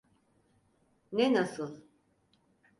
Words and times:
Ne 1.11 1.33
nasıl? 1.33 1.81